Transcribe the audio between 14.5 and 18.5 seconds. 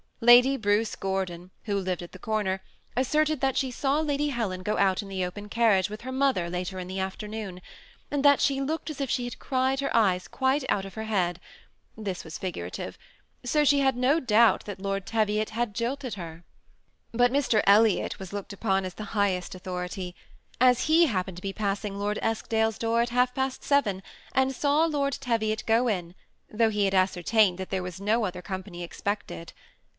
that Lord Teviot had jilted her. But Mr. Elliot was